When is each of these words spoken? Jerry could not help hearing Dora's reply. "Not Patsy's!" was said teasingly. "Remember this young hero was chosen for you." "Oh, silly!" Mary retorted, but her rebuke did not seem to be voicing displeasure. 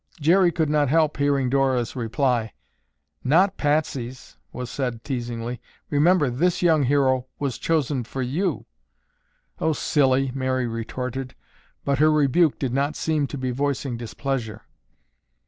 Jerry 0.19 0.51
could 0.51 0.67
not 0.67 0.89
help 0.89 1.17
hearing 1.17 1.47
Dora's 1.47 1.95
reply. 1.95 2.53
"Not 3.23 3.55
Patsy's!" 3.55 4.35
was 4.51 4.71
said 4.71 5.03
teasingly. 5.03 5.61
"Remember 5.91 6.31
this 6.31 6.63
young 6.63 6.81
hero 6.85 7.27
was 7.37 7.59
chosen 7.59 8.03
for 8.03 8.23
you." 8.23 8.65
"Oh, 9.59 9.73
silly!" 9.73 10.31
Mary 10.33 10.65
retorted, 10.65 11.35
but 11.85 11.99
her 11.99 12.11
rebuke 12.11 12.57
did 12.57 12.73
not 12.73 12.95
seem 12.95 13.27
to 13.27 13.37
be 13.37 13.51
voicing 13.51 13.95
displeasure. 13.95 14.63